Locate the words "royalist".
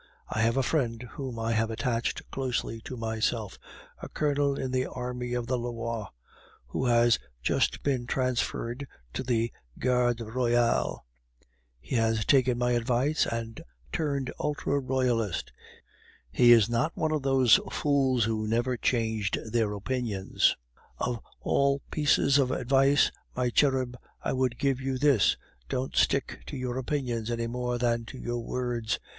14.79-15.53